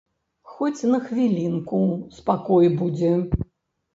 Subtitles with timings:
[0.53, 1.81] Хоць на хвілінку
[2.19, 3.13] спакой будзе.